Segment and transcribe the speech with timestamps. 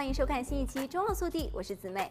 [0.00, 2.10] 欢迎收看新一期《中澳速递》，我是姊妹。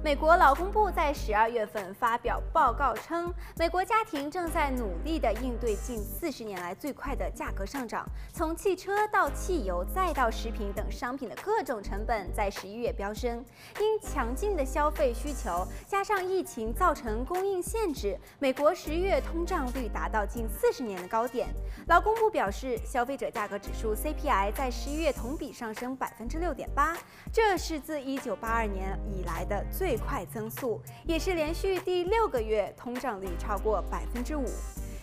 [0.00, 13.44] 美国劳工部在十二月份发表报告称，美国家庭正在努力地应对近四十年来最快的价格上涨，从汽车到汽油再到食品等商品的各种成本在十一月飙升。
[13.80, 21.48] 因强劲的消费需求加上疫情造成供应限制，美国十月通胀率达到近四十年的高点。
[21.88, 26.96] 劳工部表示，消费者价格指数 CPI 在十一月同比上升百分之六点八，
[27.32, 29.87] 这是自一九八二年以来的最。
[29.88, 34.44] 最快增速，也是连续第六个月通胀率超过百分之五。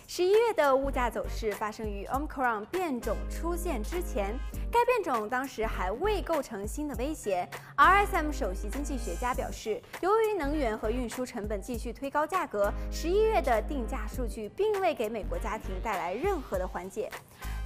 [0.07, 4.37] 十一月的物价走势发生于 Omicron 变种出现之前，
[4.71, 7.49] 该变种当时还未构成新的威胁。
[7.75, 17.09] RSM 首席经济学家表示，由于能源和运输成本继续推高价格，十一月的定价数据并未给美国家庭带来任何的缓解。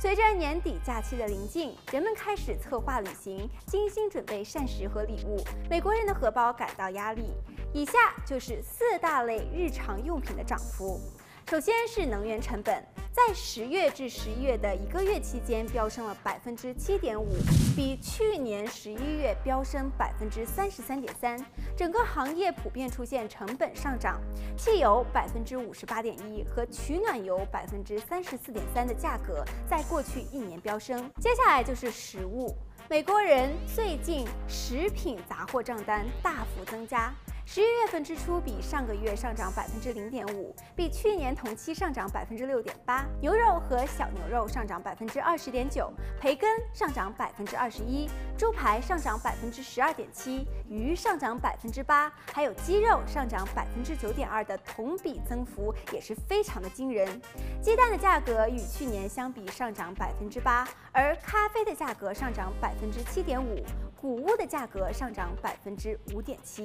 [0.01, 7.33] 随着年底假期的临近，人们开始策划旅行，精心准备膳食和礼物，美国人的荷包感到压力。
[7.73, 7.91] 以下
[8.25, 11.01] 就是四大类日常用品的涨幅。
[11.49, 17.27] 首先是能源成本，在十月至十一月的一个月期间飙升了百分之七点五，
[17.75, 21.43] 比去年十一月飙升百分之三十三点三。
[21.75, 24.21] 整个行业普遍出现成本上涨，
[24.55, 31.09] 汽油百分之五十八点一和取暖油百分之三十四点三的价格在过去一年飙升。
[31.19, 32.55] 接下来就是食物，
[32.87, 37.11] 美国人最近食品杂货账单大幅增加。
[37.51, 43.03] 十一月份支出比上个月上涨百分之零点五，比去年同期上涨百分之六点八。
[43.19, 45.91] 牛肉和小牛肉上涨百分之二十点九，
[46.21, 57.19] 培根上涨百分之二十一，猪排上涨百分之十二点七，鱼上涨百分之八，还有鸡肉上涨百分之九点二的同比增幅也是非常的惊人。
[57.59, 63.65] 鸡蛋的价格与去年相比上涨百分之八，而咖啡的价格上涨百分之七点五，
[63.99, 66.63] 谷物的价格上涨百分之五点七。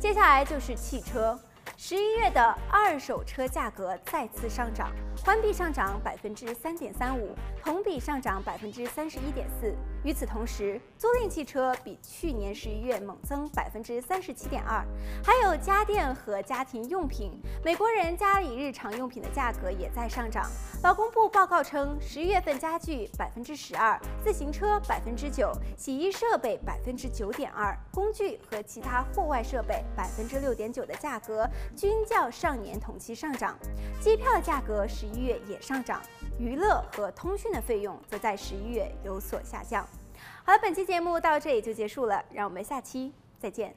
[0.00, 1.36] 接下来就是汽车，
[1.80, 4.90] 十一月的二手车价格再次上涨，
[5.24, 9.72] 环比上涨百分之三点三五，同比上涨百分之三十一点四。
[10.02, 14.84] 与此同时，租赁汽车比去年十一月猛增百分之三十七点二，
[15.22, 20.50] 还有家电和家庭用品，美国人家里日常用品的价格也在上涨。
[20.82, 33.56] 劳工部报告称，十一月份家具百分之十二，自行车百分之九，洗衣设备百分之九点二，工具和其他户外设备百分之六点九的价格均较上年同期上涨。
[34.00, 36.00] 机票的价格十一月也上涨，
[36.38, 39.86] 娱乐和通讯的费用则在十一月有所下降。
[40.44, 43.74] 好了，本期节目到这里就结束了，让我们下期再见。